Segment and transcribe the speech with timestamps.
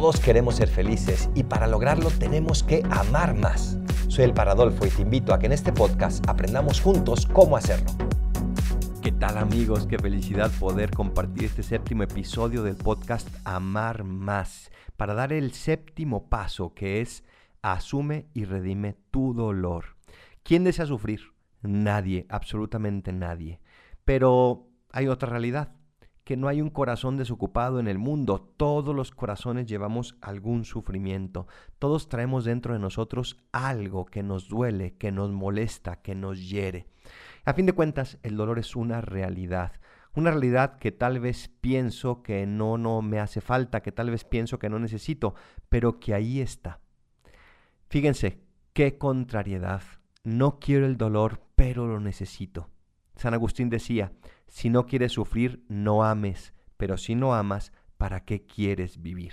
[0.00, 3.76] Todos queremos ser felices y para lograrlo tenemos que amar más.
[4.08, 7.90] Soy el Paradolfo y te invito a que en este podcast aprendamos juntos cómo hacerlo.
[9.02, 9.86] ¿Qué tal amigos?
[9.86, 16.30] Qué felicidad poder compartir este séptimo episodio del podcast Amar más para dar el séptimo
[16.30, 17.22] paso que es
[17.60, 19.98] asume y redime tu dolor.
[20.42, 21.34] ¿Quién desea sufrir?
[21.60, 23.60] Nadie, absolutamente nadie.
[24.06, 25.74] Pero hay otra realidad
[26.30, 28.52] que no hay un corazón desocupado en el mundo.
[28.56, 31.48] Todos los corazones llevamos algún sufrimiento.
[31.80, 36.86] Todos traemos dentro de nosotros algo que nos duele, que nos molesta, que nos hiere.
[37.44, 39.72] A fin de cuentas, el dolor es una realidad.
[40.14, 44.22] Una realidad que tal vez pienso que no, no me hace falta, que tal vez
[44.22, 45.34] pienso que no necesito,
[45.68, 46.78] pero que ahí está.
[47.88, 48.38] Fíjense,
[48.72, 49.82] qué contrariedad.
[50.22, 52.68] No quiero el dolor, pero lo necesito.
[53.16, 54.12] San Agustín decía,
[54.50, 59.32] si no quieres sufrir, no ames, pero si no amas, ¿para qué quieres vivir?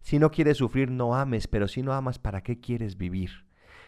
[0.00, 3.46] Si no quieres sufrir, no ames, pero si no amas, ¿para qué quieres vivir?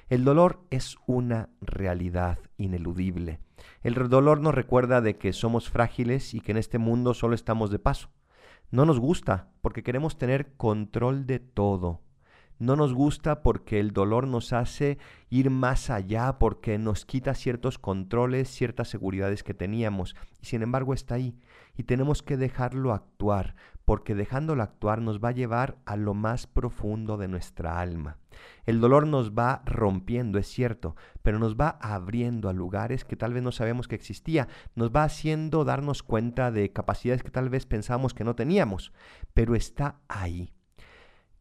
[0.08, 3.40] El dolor es una realidad ineludible.
[3.82, 7.72] El dolor nos recuerda de que somos frágiles y que en este mundo solo estamos
[7.72, 8.10] de paso.
[8.70, 12.00] No nos gusta porque queremos tener control de todo,
[12.60, 14.98] no nos gusta porque el dolor nos hace
[15.30, 20.14] ir más allá, porque nos quita ciertos controles, ciertas seguridades que teníamos.
[20.42, 21.38] Y sin embargo está ahí.
[21.78, 26.46] Y tenemos que dejarlo actuar, porque dejándolo actuar nos va a llevar a lo más
[26.46, 28.18] profundo de nuestra alma.
[28.66, 33.32] El dolor nos va rompiendo, es cierto, pero nos va abriendo a lugares que tal
[33.32, 37.64] vez no sabemos que existía, nos va haciendo darnos cuenta de capacidades que tal vez
[37.64, 38.92] pensábamos que no teníamos,
[39.32, 40.52] pero está ahí.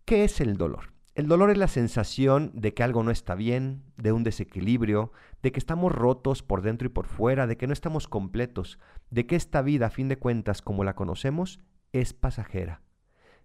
[0.05, 0.98] ¿Qué es el dolor?
[1.19, 5.11] El dolor es la sensación de que algo no está bien, de un desequilibrio,
[5.43, 9.27] de que estamos rotos por dentro y por fuera, de que no estamos completos, de
[9.27, 11.59] que esta vida, a fin de cuentas, como la conocemos,
[11.91, 12.83] es pasajera.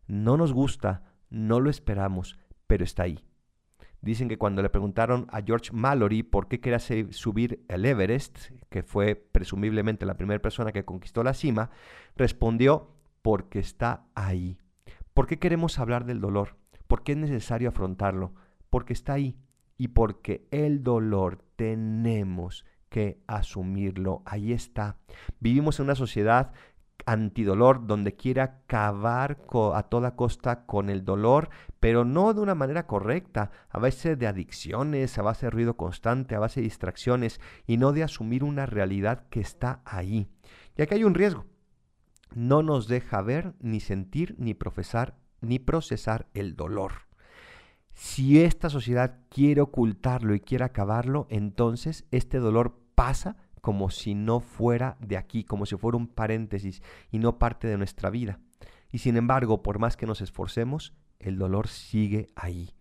[0.07, 3.25] No nos gusta, no lo esperamos, pero está ahí.
[4.01, 8.39] Dicen que cuando le preguntaron a George Mallory por qué quería subir el Everest,
[8.71, 11.71] que fue presumiblemente la primera persona que conquistó la cima,
[12.15, 14.59] respondió porque está ahí.
[15.13, 16.63] ¿Por qué queremos hablar del dolor?
[16.95, 18.35] ¿Por qué es necesario afrontarlo?
[18.71, 19.37] Porque está ahí
[19.77, 24.23] y porque el dolor tenemos que asumirlo.
[24.25, 24.99] Ahí está.
[25.41, 26.53] Vivimos en una sociedad
[27.05, 29.39] antidolor donde quiere acabar
[29.75, 31.51] a toda costa con el dolor,
[31.81, 36.37] pero no de una manera correcta, a base de adicciones, a base de ruido constante,
[36.37, 40.29] a base de distracciones y no de asumir una realidad que está ahí.
[40.77, 41.45] Y aquí hay un riesgo.
[42.37, 46.93] No nos deja ver, ni sentir, ni profesar ni procesar el dolor.
[47.95, 54.41] Si esta sociedad quiere ocultarlo y quiere acabarlo, entonces este dolor pasa como si no
[54.41, 58.41] fuera de aquí, como si fuera un paréntesis y no parte de nuestra vida.
[58.91, 62.75] Y sin embargo, por más que nos esforcemos, el dolor sigue ahí.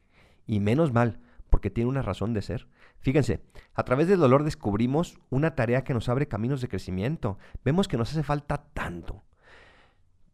[0.46, 1.20] Y menos mal,
[1.50, 2.68] porque tiene una razón de ser.
[3.00, 3.42] Fíjense,
[3.74, 7.38] a través del dolor descubrimos una tarea que nos abre caminos de crecimiento.
[7.64, 9.24] Vemos que nos hace falta tanto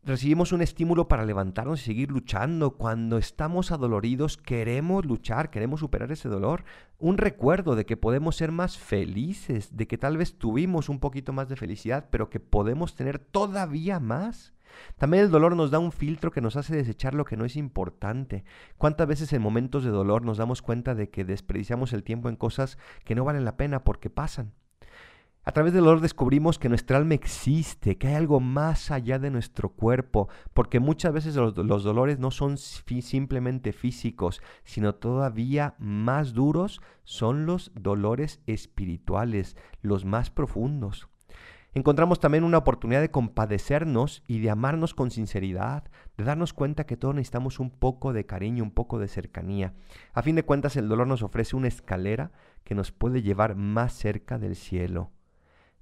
[0.10, 2.72] recibimos un estímulo para levantarnos y seguir luchando.
[2.72, 6.64] Cuando estamos adoloridos queremos luchar, queremos superar ese dolor.
[6.98, 11.32] Un recuerdo de que podemos ser más felices, de que tal vez tuvimos un poquito
[11.32, 14.54] más de felicidad, pero que podemos tener todavía más.
[14.98, 17.56] También el dolor nos da un filtro que nos hace desechar lo que no es
[17.56, 18.44] importante.
[18.78, 22.36] ¿Cuántas veces en momentos de dolor nos damos cuenta de que desperdiciamos el tiempo en
[22.36, 24.54] cosas que no valen la pena porque pasan?
[25.50, 29.32] A través del dolor descubrimos que nuestra alma existe, que hay algo más allá de
[29.32, 36.82] nuestro cuerpo, porque muchas veces los, dolores no son simplemente físicos, sino todavía más duros
[37.04, 41.10] son los dolores espirituales, los más profundos.
[41.74, 45.84] Encontramos también una oportunidad de compadecernos y de amarnos con sinceridad,
[46.16, 49.74] de darnos cuenta que todos necesitamos un poco de cariño, un poco de cercanía.
[50.14, 52.32] A fin de cuentas, el dolor nos ofrece una escalera
[52.64, 55.10] que nos puede llevar más cerca del cielo.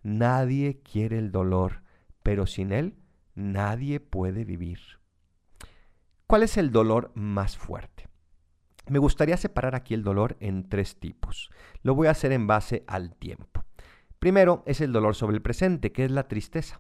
[0.07, 1.81] Nadie quiere el dolor,
[2.23, 2.95] pero sin él
[3.35, 4.79] nadie puede vivir.
[6.27, 8.07] ¿Cuál es el dolor más fuerte?
[8.87, 11.51] Me gustaría separar aquí el dolor en tres tipos.
[11.81, 13.65] Lo voy a hacer en base al tiempo.
[14.17, 16.79] Primero es el dolor sobre el presente, que es la tristeza.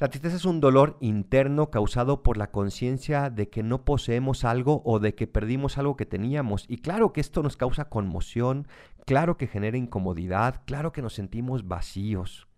[0.00, 4.80] La tristeza es un dolor interno causado por la conciencia de que no poseemos algo
[4.86, 6.64] o de que perdimos algo que teníamos.
[6.68, 8.66] Y claro que esto nos causa conmoción,
[9.04, 12.48] claro que genera incomodidad, claro que nos sentimos vacíos.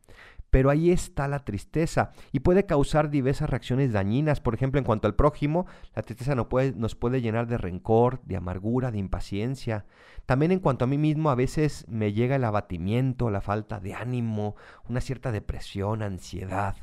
[0.50, 4.40] Pero ahí está la tristeza y puede causar diversas reacciones dañinas.
[4.40, 5.66] Por ejemplo, en cuanto al prójimo,
[5.96, 9.84] la tristeza nos puede, nos puede llenar de rencor, de amargura, de impaciencia.
[10.26, 13.94] También en cuanto a mí mismo, a veces me llega el abatimiento, la falta de
[13.94, 14.54] ánimo,
[14.88, 16.76] una cierta depresión, ansiedad.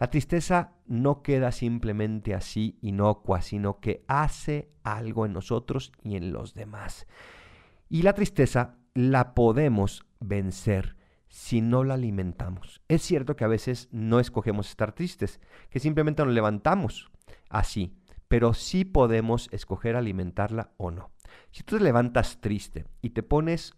[0.00, 6.32] La tristeza no queda simplemente así inocua, sino que hace algo en nosotros y en
[6.32, 7.06] los demás.
[7.90, 10.96] Y la tristeza la podemos vencer
[11.28, 12.80] si no la alimentamos.
[12.88, 15.38] Es cierto que a veces no escogemos estar tristes,
[15.68, 17.10] que simplemente nos levantamos
[17.50, 17.94] así,
[18.26, 21.10] pero sí podemos escoger alimentarla o no.
[21.50, 23.74] Si tú te levantas triste y te pones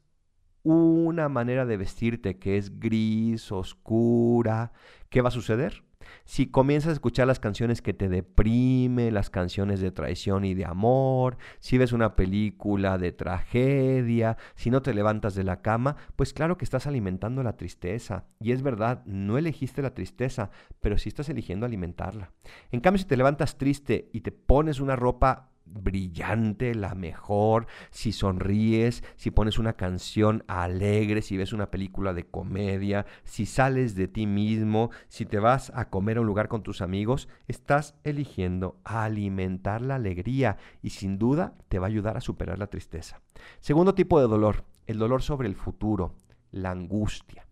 [0.63, 4.73] una manera de vestirte que es gris, oscura,
[5.09, 5.83] ¿qué va a suceder?
[6.25, 10.65] Si comienzas a escuchar las canciones que te deprime, las canciones de traición y de
[10.65, 16.33] amor, si ves una película de tragedia, si no te levantas de la cama, pues
[16.33, 18.25] claro que estás alimentando la tristeza.
[18.41, 20.51] Y es verdad, no elegiste la tristeza,
[20.81, 22.33] pero sí estás eligiendo alimentarla.
[22.71, 28.13] En cambio, si te levantas triste y te pones una ropa brillante, la mejor, si
[28.13, 34.09] sonríes, si pones una canción alegre, si ves una película de comedia, si sales de
[34.09, 38.77] ti mismo, si te vas a comer a un lugar con tus amigos, estás eligiendo
[38.85, 43.21] alimentar la alegría y sin duda te va a ayudar a superar la tristeza.
[43.61, 46.15] Segundo tipo de dolor, el dolor sobre el futuro,
[46.51, 47.47] la angustia.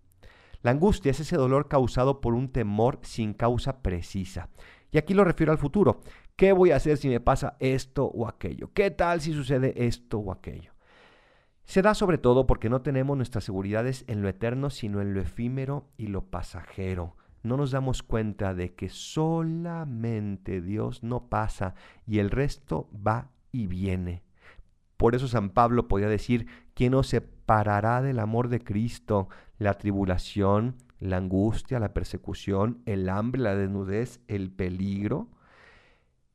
[0.62, 4.50] La angustia es ese dolor causado por un temor sin causa precisa.
[4.92, 6.00] Y aquí lo refiero al futuro.
[6.40, 8.70] ¿Qué voy a hacer si me pasa esto o aquello?
[8.72, 10.72] ¿Qué tal si sucede esto o aquello?
[11.66, 15.20] Se da sobre todo porque no tenemos nuestras seguridades en lo eterno, sino en lo
[15.20, 17.14] efímero y lo pasajero.
[17.42, 21.74] No nos damos cuenta de que solamente Dios no pasa
[22.06, 24.22] y el resto va y viene.
[24.96, 29.28] Por eso San Pablo podía decir, ¿quién nos separará del amor de Cristo?
[29.58, 35.28] La tribulación, la angustia, la persecución, el hambre, la desnudez, el peligro.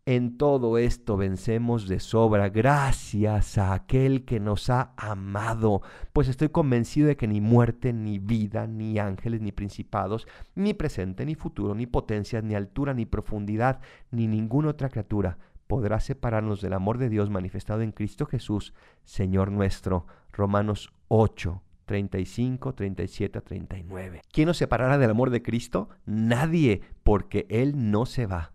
[0.07, 5.81] En todo esto vencemos de sobra gracias a aquel que nos ha amado,
[6.13, 11.25] pues estoy convencido de que ni muerte, ni vida, ni ángeles, ni principados, ni presente,
[11.25, 13.81] ni futuro, ni potencias, ni altura, ni profundidad,
[14.11, 18.75] ni ninguna otra criatura podrá separarnos del amor de Dios manifestado en Cristo Jesús,
[19.05, 20.05] Señor nuestro.
[20.31, 24.21] Romanos 8, 35, 37 39.
[24.31, 25.89] ¿Quién nos separará del amor de Cristo?
[26.05, 28.54] Nadie, porque Él no se va.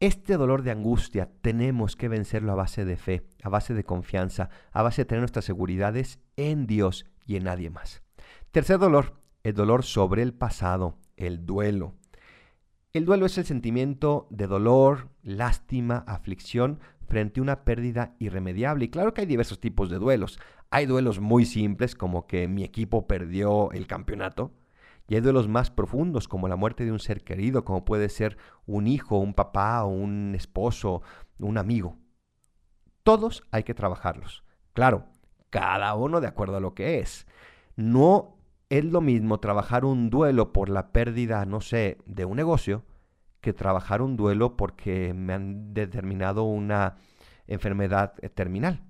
[0.00, 4.48] Este dolor de angustia tenemos que vencerlo a base de fe, a base de confianza,
[4.70, 8.04] a base de tener nuestras seguridades en Dios y en nadie más.
[8.52, 11.96] Tercer dolor, el dolor sobre el pasado, el duelo.
[12.92, 16.78] El duelo es el sentimiento de dolor, lástima, aflicción
[17.08, 18.84] frente a una pérdida irremediable.
[18.84, 20.38] Y claro que hay diversos tipos de duelos.
[20.70, 24.52] Hay duelos muy simples como que mi equipo perdió el campeonato
[25.08, 28.36] y hay duelos más profundos, como la muerte de un ser querido, como puede ser
[28.66, 31.02] un hijo, un papá, un esposo,
[31.38, 31.96] un amigo.
[33.02, 34.44] Todos hay que trabajarlos.
[34.74, 35.06] Claro,
[35.48, 37.26] cada uno de acuerdo a lo que es.
[37.74, 38.36] No
[38.68, 42.84] es lo mismo trabajar un duelo por la pérdida, no sé, de un negocio,
[43.40, 46.96] que trabajar un duelo porque me han determinado una
[47.46, 48.82] enfermedad terminal.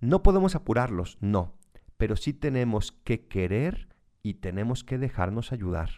[0.00, 1.52] No podemos apurarlos, no,
[1.98, 3.91] pero sí tenemos que querer
[4.22, 5.90] y tenemos que dejarnos ayudar.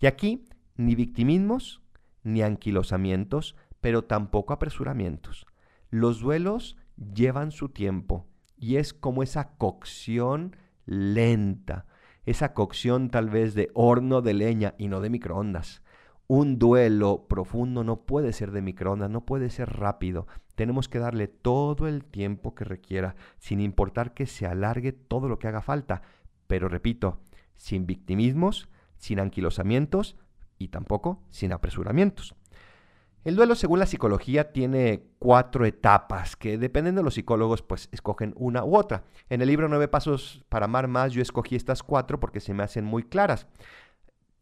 [0.00, 0.44] Y aquí
[0.76, 1.82] ni victimismos,
[2.22, 5.46] ni anquilosamientos, pero tampoco apresuramientos.
[5.90, 6.76] Los duelos
[7.14, 10.56] llevan su tiempo y es como esa cocción
[10.86, 11.86] lenta,
[12.24, 15.82] esa cocción tal vez de horno de leña y no de microondas.
[16.28, 20.26] Un duelo profundo no puede ser de microondas, no puede ser rápido.
[20.54, 25.38] Tenemos que darle todo el tiempo que requiera, sin importar que se alargue todo lo
[25.38, 26.02] que haga falta.
[26.46, 27.18] Pero repito,
[27.56, 30.16] sin victimismos, sin anquilosamientos
[30.58, 32.34] y tampoco sin apresuramientos.
[33.24, 38.34] El duelo, según la psicología, tiene cuatro etapas que, dependiendo de los psicólogos, pues escogen
[38.36, 39.04] una u otra.
[39.30, 42.64] En el libro Nueve Pasos para Amar Más, yo escogí estas cuatro porque se me
[42.64, 43.46] hacen muy claras.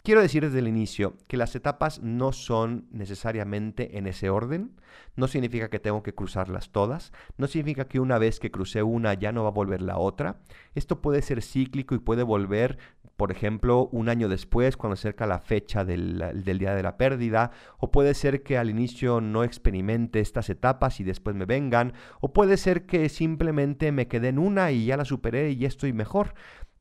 [0.02, 4.80] Quiero decir desde el inicio que las etapas no son necesariamente en ese orden,
[5.14, 9.12] no significa que tengo que cruzarlas todas, no significa que una vez que crucé una
[9.12, 10.40] ya no va a volver la otra.
[10.74, 12.78] Esto puede ser cíclico y puede volver
[13.20, 17.90] por ejemplo, un año después, cuando acerca la fecha del, día de la pérdida, o
[17.90, 22.56] puede ser que al inicio no experimente estas etapas y después me vengan, o puede
[22.56, 26.32] ser que simplemente me quedé en una y ya la superé y ya estoy mejor.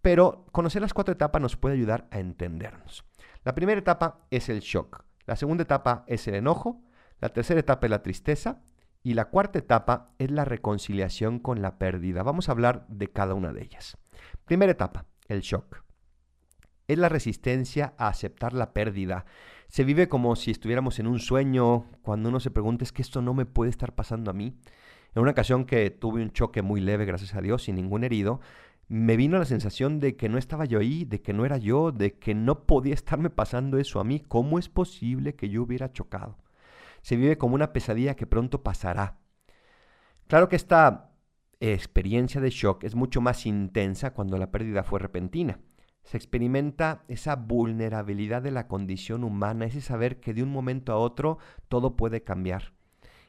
[0.02, 3.04] Pero conocer las cuatro etapas nos puede ayudar a entendernos.
[3.44, 6.82] La primera etapa es el shock, la segunda etapa es el enojo,
[7.20, 8.62] la tercera etapa es la tristeza
[9.04, 12.24] y la cuarta etapa es la reconciliación con la pérdida.
[12.24, 13.98] Vamos a hablar de cada una de ellas.
[14.46, 15.89] Primera etapa, el shock
[16.90, 19.26] es la resistencia a aceptar la pérdida.
[19.68, 23.22] Se vive como si estuviéramos en un sueño, cuando uno se pregunta es que esto
[23.22, 24.56] no me puede estar pasando a mí.
[25.14, 28.42] En una ocasión que tuve un choque muy leve, gracias a Dios, sin ningún herido,
[28.88, 31.92] me vino la sensación de que no estaba yo ahí, de que no era yo,
[31.92, 34.20] de que no podía estarme pasando eso a mí.
[34.28, 36.40] ¿Cómo es posible que yo hubiera chocado?
[37.04, 39.20] Se vive como una pesadilla que pronto pasará.
[40.26, 41.12] Claro que esta
[41.60, 45.60] experiencia de shock es mucho más intensa cuando la pérdida fue repentina.
[46.10, 50.98] Se experimenta esa vulnerabilidad de la condición humana, ese saber que de un momento a
[50.98, 51.38] otro
[51.68, 52.74] todo puede cambiar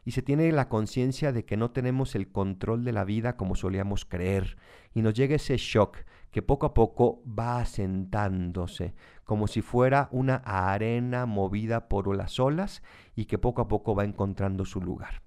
[0.02, 3.54] y se tiene la conciencia de que no tenemos el control de la vida como
[3.54, 4.56] solíamos creer
[4.94, 5.98] y nos llega ese shock
[6.30, 8.94] que poco a poco va asentándose
[9.24, 12.82] como si fuera una arena movida por las olas
[13.14, 15.20] y que poco a poco va encontrando su lugar.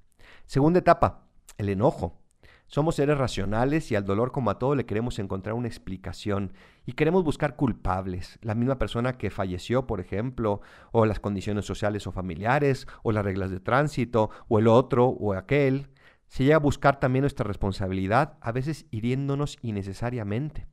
[0.47, 1.27] Segunda etapa,
[1.59, 2.22] el enojo.
[2.73, 6.53] Somos seres racionales y al dolor como a todo le queremos encontrar una explicación
[6.87, 8.39] y queremos buscar culpables.
[8.41, 10.59] La misma persona que falleció, por ejemplo,
[10.91, 15.35] o las condiciones sociales o familiares, o las reglas de tránsito, o el otro o
[15.35, 15.89] aquel.
[16.25, 20.65] Se llega a buscar también nuestra responsabilidad, a veces hiriéndonos innecesariamente.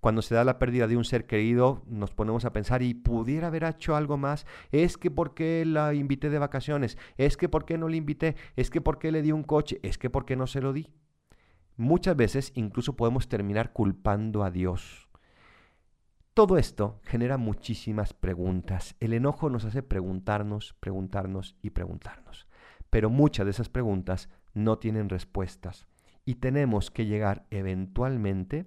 [0.00, 3.46] Cuando se da la pérdida de un ser querido, nos ponemos a pensar, ¿y pudiera
[3.46, 4.44] haber hecho algo más?
[4.72, 8.34] Es que por qué la invité de vacaciones, es que por qué no la invité,
[8.56, 10.72] es que por qué le di un coche, es que por qué no se lo
[10.72, 10.90] di.
[11.76, 15.08] Muchas veces incluso podemos terminar culpando a Dios.
[16.32, 18.94] Todo esto genera muchísimas preguntas.
[19.00, 22.46] El enojo nos hace preguntarnos, preguntarnos y preguntarnos.
[22.90, 25.88] Pero muchas de esas preguntas no tienen respuestas.
[26.24, 28.66] Y tenemos que llegar eventualmente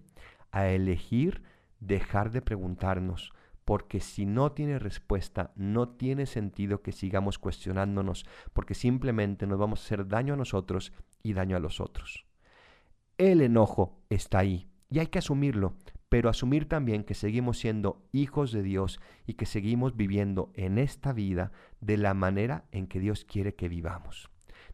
[0.52, 1.44] a elegir
[1.80, 3.32] dejar de preguntarnos.
[3.64, 9.80] Porque si no tiene respuesta, no tiene sentido que sigamos cuestionándonos, porque simplemente nos vamos
[9.80, 10.92] a hacer daño a nosotros
[11.24, 12.27] y daño a los otros.
[13.18, 15.76] El enojo está ahí y hay que asumirlo,
[16.08, 21.14] pero asumir también que seguimos siendo hijos de Dios y que seguimos viviendo en esta
[21.14, 24.30] vida de la manera en que Dios quiere que vivamos.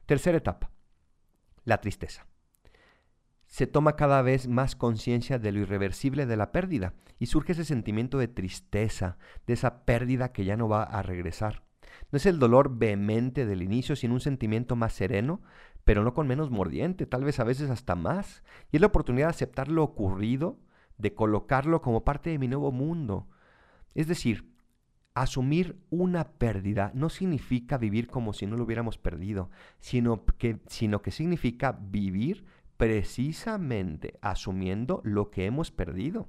[0.05, 0.71] Tercera etapa,
[1.63, 2.27] la tristeza.
[3.47, 7.63] Se toma cada vez más conciencia de lo irreversible de la pérdida y surge ese
[7.63, 11.63] sentimiento de tristeza, de esa pérdida que ya no va a regresar.
[12.12, 15.41] No es el dolor vehemente del inicio, sino un sentimiento más sereno,
[15.84, 18.44] pero no con menos mordiente, tal vez a veces hasta más.
[18.72, 20.60] Y es la oportunidad de aceptar lo ocurrido,
[20.98, 23.28] de colocarlo como parte de mi nuevo mundo.
[23.94, 24.54] Es decir,
[25.13, 29.50] asumir una pérdida no significa vivir como si no lo hubiéramos perdido,
[29.80, 32.46] sino que, sino que significa vivir
[32.78, 36.28] precisamente asumiendo lo que hemos perdido.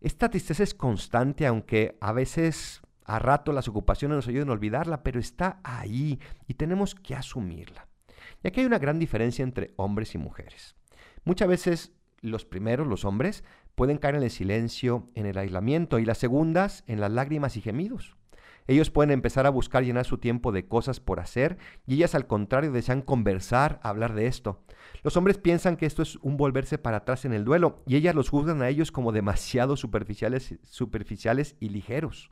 [0.00, 5.02] Esta tristeza es constante, aunque a veces a rato las ocupaciones nos ayudan a olvidarla,
[5.02, 7.89] pero está ahí y tenemos que asumirla.
[8.42, 10.76] Y aquí hay una gran diferencia entre hombres y mujeres.
[11.24, 13.44] Muchas veces los primeros, los hombres,
[13.74, 17.60] pueden caer en el silencio, en el aislamiento, y las segundas en las lágrimas y
[17.60, 18.16] gemidos.
[18.66, 22.26] Ellos pueden empezar a buscar llenar su tiempo de cosas por hacer y ellas al
[22.26, 24.62] contrario desean conversar, hablar de esto.
[25.02, 28.14] Los hombres piensan que esto es un volverse para atrás en el duelo y ellas
[28.14, 32.30] los juzgan a ellos como demasiado superficiales, superficiales y ligeros.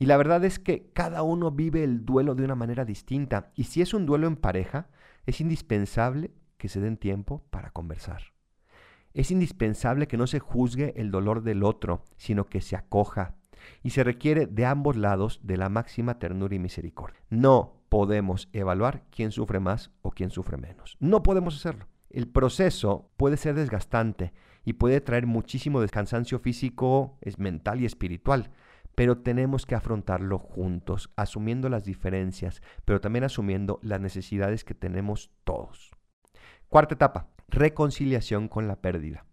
[0.00, 3.64] Y la verdad es que cada uno vive el duelo de una manera distinta y
[3.64, 4.88] si es un duelo en pareja,
[5.26, 8.22] es indispensable que se den tiempo para conversar.
[9.12, 13.34] Es indispensable que no se juzgue el dolor del otro, sino que se acoja.
[13.82, 17.20] Y se requiere de ambos lados de la máxima ternura y misericordia.
[17.28, 20.96] No podemos evaluar quién sufre más o quién sufre menos.
[20.98, 21.88] No podemos hacerlo.
[22.08, 24.32] El proceso puede ser desgastante
[24.64, 28.50] y puede traer muchísimo descansancio físico, mental y espiritual
[29.00, 35.30] pero tenemos que afrontarlo juntos, asumiendo las diferencias, pero también asumiendo las necesidades que tenemos
[35.44, 35.92] todos.
[36.68, 39.24] Cuarta etapa, reconciliación con la pérdida.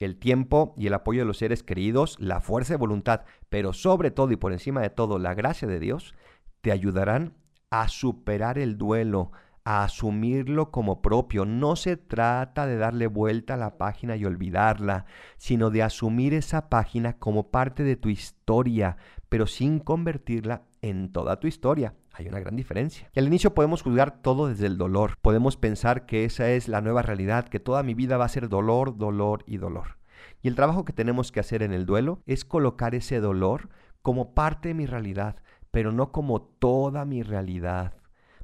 [0.00, 4.10] El tiempo y el apoyo de los seres queridos, la fuerza de voluntad, pero sobre
[4.10, 6.12] todo y por encima de todo la gracia de Dios,
[6.60, 7.36] te ayudarán
[7.70, 9.30] a superar el duelo,
[9.66, 11.44] a asumirlo como propio.
[11.44, 15.06] No se trata de darle vuelta a la página y olvidarla,
[15.38, 18.96] sino de asumir esa página como parte de tu historia,
[19.28, 21.94] pero sin convertirla en toda tu historia.
[22.12, 23.10] Hay una gran diferencia.
[23.12, 25.18] Y al inicio podemos juzgar todo desde el dolor.
[25.20, 28.48] Podemos pensar que esa es la nueva realidad, que toda mi vida va a ser
[28.48, 29.98] dolor, dolor y dolor.
[30.42, 33.68] Y el trabajo que tenemos que hacer en el duelo es colocar ese dolor
[34.00, 35.42] como parte de mi realidad,
[35.72, 37.94] pero no como toda mi realidad.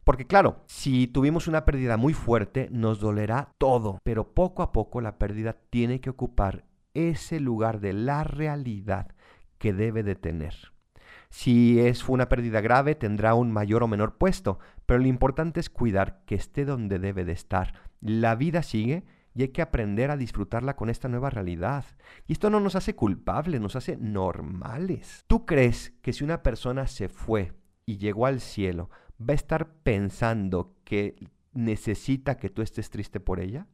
[0.04, 5.00] Porque claro, si tuvimos una pérdida muy fuerte, nos dolerá todo, pero poco a poco
[5.00, 9.14] la pérdida tiene que ocupar ese lugar de la realidad
[9.58, 10.54] que debe de tener.
[11.30, 15.70] Si es una pérdida grave, tendrá un mayor o menor puesto, pero lo importante es
[15.70, 17.74] cuidar que esté donde debe de estar.
[18.00, 19.04] La vida sigue
[19.34, 21.84] y hay que aprender a disfrutarla con esta nueva realidad.
[22.26, 25.24] Y esto no nos hace culpables, nos hace normales.
[25.26, 27.52] ¿Tú crees que si una persona se fue
[27.86, 28.90] y llegó al cielo,
[29.28, 31.16] va a estar pensando que
[31.52, 33.66] necesita que tú estés triste por ella?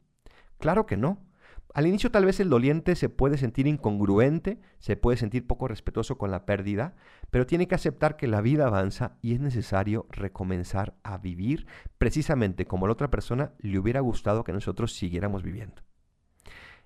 [0.59, 1.25] Claro que no.
[1.73, 6.17] Al inicio tal vez el doliente se puede sentir incongruente, se puede sentir poco respetuoso
[6.17, 6.95] con la pérdida,
[7.29, 11.67] pero tiene que aceptar que la vida avanza y es necesario recomenzar a vivir
[11.99, 15.83] precisamente como la otra persona le hubiera gustado que nosotros siguiéramos viviendo.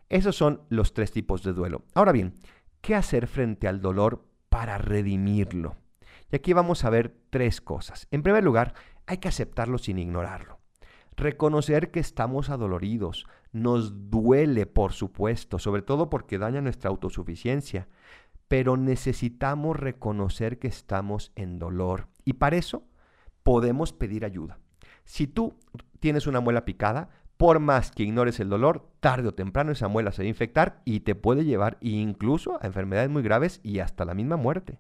[0.10, 1.86] Esos son los tres tipos de duelo.
[1.94, 2.34] Ahora bien,
[2.82, 5.78] ¿qué hacer frente al dolor para redimirlo?
[6.34, 8.08] Y aquí vamos a ver tres cosas.
[8.10, 8.74] En primer lugar,
[9.06, 10.58] hay que aceptarlo sin ignorarlo.
[11.16, 13.28] Reconocer que estamos adoloridos.
[13.52, 17.88] Nos duele, por supuesto, sobre todo porque daña nuestra autosuficiencia.
[18.48, 22.08] Pero necesitamos reconocer que estamos en dolor.
[22.26, 22.82] Y para eso
[23.44, 24.58] podemos pedir ayuda.
[25.04, 25.54] Si tú
[26.00, 30.12] tienes una muela picada, por más que ignores el dolor, tarde o temprano esa muela
[30.12, 34.04] se va a infectar y te puede llevar incluso a enfermedades muy graves y hasta
[34.04, 34.80] la misma muerte.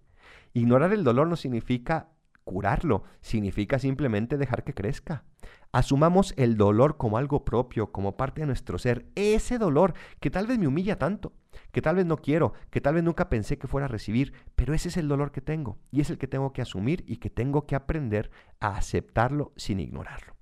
[0.54, 2.10] Ignorar el dolor no significa
[2.44, 5.24] curarlo, significa simplemente dejar que crezca.
[5.72, 9.08] Asumamos el dolor como algo propio, como parte de nuestro ser.
[9.16, 11.34] Ese dolor que tal vez me humilla tanto,
[11.72, 14.74] que tal vez no quiero, que tal vez nunca pensé que fuera a recibir, pero
[14.74, 17.30] ese es el dolor que tengo y es el que tengo que asumir y que
[17.30, 18.30] tengo que aprender
[18.60, 20.36] a aceptarlo sin ignorarlo.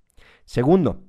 [0.44, 1.06] Segundo,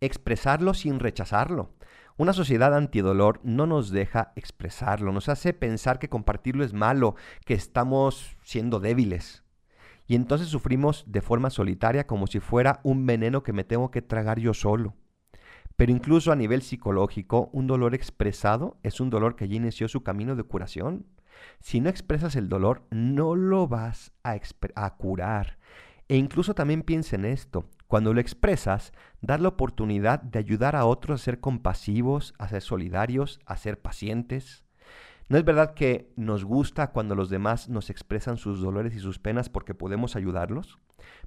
[0.00, 1.75] expresarlo sin rechazarlo.
[2.18, 7.52] Una sociedad antidolor no nos deja expresarlo, nos hace pensar que compartirlo es malo, que
[7.52, 9.44] estamos siendo débiles.
[10.06, 14.00] Y entonces sufrimos de forma solitaria como si fuera un veneno que me tengo que
[14.00, 14.94] tragar yo solo.
[15.76, 20.02] Pero incluso a nivel psicológico, un dolor expresado es un dolor que ya inició su
[20.02, 21.04] camino de curación.
[21.60, 24.38] Si no expresas el dolor, no lo vas a,
[24.74, 25.58] a curar.
[26.08, 27.68] E incluso también piensa en esto.
[27.86, 32.62] Cuando lo expresas, das la oportunidad de ayudar a otros a ser compasivos, a ser
[32.62, 34.64] solidarios, a ser pacientes.
[35.28, 39.18] ¿No es verdad que nos gusta cuando los demás nos expresan sus dolores y sus
[39.18, 40.78] penas porque podemos ayudarlos?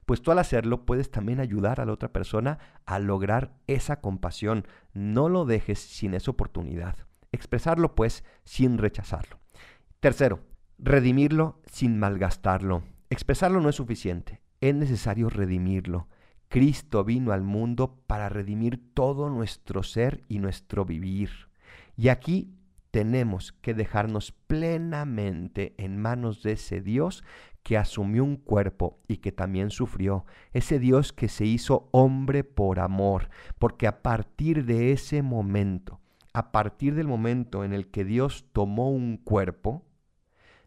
[0.05, 4.65] Pues tú al hacerlo puedes también ayudar a la otra persona a lograr esa compasión.
[4.93, 6.95] No lo dejes sin esa oportunidad.
[7.31, 9.39] Expresarlo pues sin rechazarlo.
[9.99, 10.39] Tercero,
[10.77, 12.83] redimirlo sin malgastarlo.
[13.09, 14.41] Expresarlo no es suficiente.
[14.61, 16.07] Es necesario redimirlo.
[16.49, 21.29] Cristo vino al mundo para redimir todo nuestro ser y nuestro vivir.
[21.95, 22.55] Y aquí
[22.89, 27.23] tenemos que dejarnos plenamente en manos de ese Dios
[27.61, 32.79] que asumió un cuerpo y que también sufrió, ese Dios que se hizo hombre por
[32.79, 35.99] amor, porque a partir de ese momento,
[36.33, 39.85] a partir del momento en el que Dios tomó un cuerpo,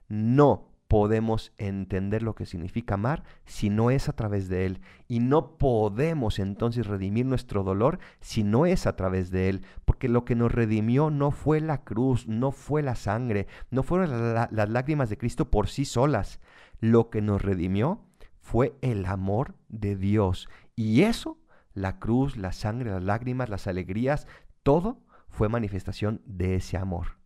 [0.09, 4.83] no podemos entender lo que significa amar si no es a través de Él.
[5.09, 9.65] Y no podemos entonces redimir nuestro dolor si no es a través de Él.
[9.87, 14.35] Porque lo que nos redimió no fue la cruz, no fue la sangre, no fueron
[14.35, 16.41] las lágrimas de Cristo por sí solas.
[16.79, 18.05] Lo que nos redimió
[18.43, 20.47] fue el amor de Dios.
[20.77, 21.39] Y eso,
[21.73, 24.27] la cruz, la sangre, las lágrimas, las alegrías,
[24.63, 25.01] todo
[25.31, 27.17] fue manifestación de ese amor.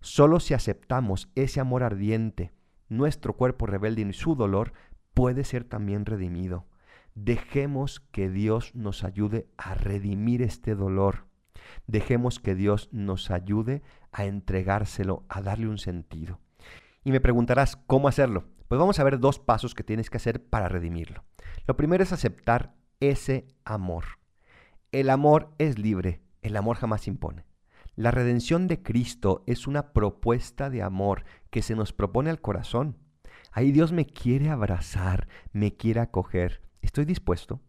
[0.00, 2.52] Solo si aceptamos ese amor ardiente,
[2.88, 4.72] nuestro cuerpo rebelde y su dolor
[5.14, 6.66] puede ser también redimido.
[7.14, 11.26] Dejemos que Dios nos ayude a redimir este dolor.
[11.86, 16.40] Dejemos que Dios nos ayude a entregárselo, a darle un sentido.
[17.04, 18.44] Y me preguntarás, ¿cómo hacerlo?
[18.68, 21.24] Pues vamos a ver dos pasos que tienes que hacer para redimirlo.
[21.66, 24.04] Lo primero es aceptar ese amor.
[24.90, 27.44] El amor es libre, el amor jamás impone.
[27.96, 32.96] La redención de Cristo es una propuesta de amor que se nos propone al corazón.
[33.52, 36.60] Ahí Dios me quiere abrazar, me quiere acoger.
[36.82, 37.60] ¿Estoy dispuesto?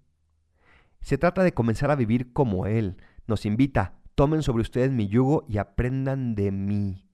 [1.02, 2.98] Se trata de comenzar a vivir como Él.
[3.28, 7.08] Nos invita, tomen sobre ustedes mi yugo y aprendan de mí.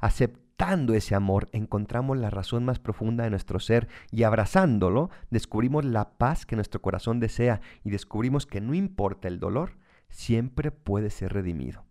[0.00, 6.18] Aceptando ese amor, encontramos la razón más profunda de nuestro ser y abrazándolo, descubrimos la
[6.18, 9.78] paz que nuestro corazón desea y descubrimos que no importa el dolor,
[10.08, 11.84] siempre puede ser redimido.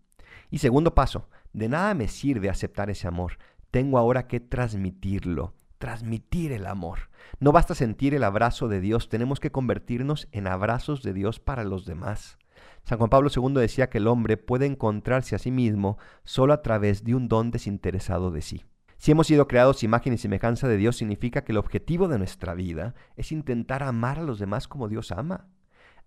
[0.52, 3.38] Y segundo paso, de nada me sirve aceptar ese amor.
[3.70, 7.08] Tengo ahora que transmitirlo, transmitir el amor.
[7.40, 11.64] No basta sentir el abrazo de Dios, tenemos que convertirnos en abrazos de Dios para
[11.64, 12.36] los demás.
[12.84, 16.60] San Juan Pablo II decía que el hombre puede encontrarse a sí mismo solo a
[16.60, 18.66] través de un don desinteresado de sí.
[18.98, 22.52] Si hemos sido creados imagen y semejanza de Dios, significa que el objetivo de nuestra
[22.52, 25.48] vida es intentar amar a los demás como Dios ama.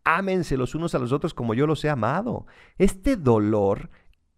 [0.07, 2.45] Ámense los unos a los otros como yo los he amado.
[2.77, 3.89] Este dolor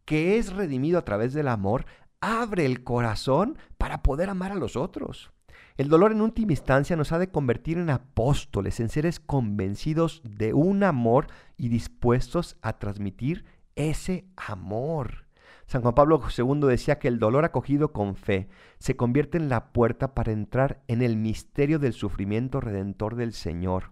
[0.08, 1.86] que es redimido a través del amor,
[2.22, 5.34] abre el corazón para poder amar a los otros.
[5.76, 10.54] El dolor en última instancia nos ha de convertir en apóstoles, en seres convencidos de
[10.54, 13.44] un amor y dispuestos a transmitir
[13.76, 15.28] ese amor.
[15.66, 18.48] San Juan Pablo II decía que el dolor acogido con fe
[18.80, 23.92] se convierte en la puerta para entrar en el misterio del sufrimiento redentor del Señor.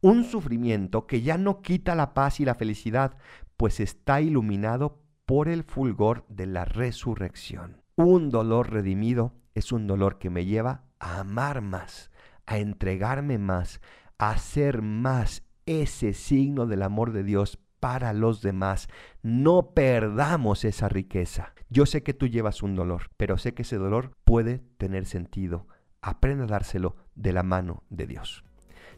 [0.00, 3.16] Un sufrimiento que ya no quita la paz y la felicidad,
[3.56, 7.82] pues está iluminado por el fulgor de la resurrección.
[7.96, 12.10] Un dolor redimido es un dolor que me lleva a amar más,
[12.46, 13.82] a entregarme más,
[14.16, 18.88] a hacer más ese signo del amor de Dios para los demás.
[19.20, 21.52] No perdamos esa riqueza.
[21.68, 25.68] Yo sé que tú llevas un dolor, pero sé que ese dolor puede tener sentido.
[26.00, 28.47] Aprende a dárselo de la mano de Dios.